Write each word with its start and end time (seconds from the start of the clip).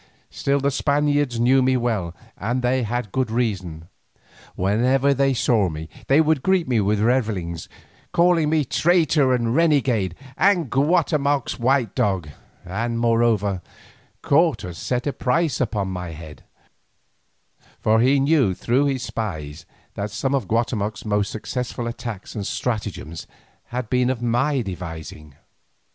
Still 0.31 0.59
the 0.59 0.71
Spaniards 0.71 1.39
knew 1.39 1.61
me 1.61 1.77
well 1.77 2.15
and 2.35 2.63
they 2.63 2.81
had 2.81 3.11
good 3.11 3.29
reason. 3.29 3.87
Whenever 4.55 5.13
they 5.13 5.31
saw 5.31 5.69
me 5.69 5.89
they 6.07 6.19
would 6.19 6.41
greet 6.41 6.67
me 6.67 6.81
with 6.81 6.99
revilings, 7.01 7.69
calling 8.11 8.49
me 8.49 8.65
"traitor 8.65 9.31
and 9.31 9.55
renegade," 9.55 10.15
and 10.37 10.71
"Guatemoc's 10.71 11.59
white 11.59 11.93
dog," 11.93 12.29
and 12.65 12.97
moreover, 12.99 13.61
Cortes 14.23 14.75
set 14.79 15.05
a 15.05 15.13
price 15.13 15.61
upon 15.61 15.89
my 15.89 16.09
head, 16.13 16.45
for 17.79 17.99
he 17.99 18.19
knew 18.19 18.55
through 18.55 18.85
his 18.87 19.03
spies 19.03 19.67
that 19.93 20.09
some 20.09 20.33
of 20.33 20.47
Guatemoc's 20.47 21.05
most 21.05 21.31
successful 21.31 21.85
attacks 21.85 22.33
and 22.33 22.47
stratagems 22.47 23.27
had 23.65 23.87
been 23.87 24.09
of 24.09 24.19
my 24.23 24.61
devising. 24.63 25.35